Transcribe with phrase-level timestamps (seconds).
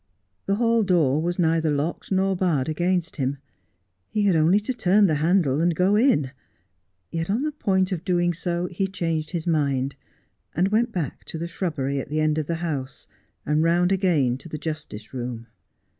[0.47, 3.37] The hall door was neither locked nor barred against him.
[4.09, 6.31] He had only to turn the handle and go in;
[7.11, 9.95] yet on the point of doing so he changed his mind,
[10.55, 13.07] and went back to the shrubbery at the end of the house,
[13.45, 15.45] and round again to the justice room.